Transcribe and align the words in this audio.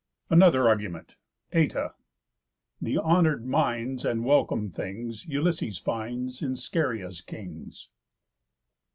ANOTHER 0.31 0.67
ARGUMENT 0.67 1.13
Ητα. 1.53 1.93
The 2.81 2.97
honour'd 2.97 3.45
minds, 3.45 4.03
And 4.03 4.25
welcome 4.25 4.71
things, 4.71 5.27
Ulysses 5.27 5.77
finds 5.77 6.41
In 6.41 6.55
Scheria's 6.55 7.21
kings. 7.21 7.87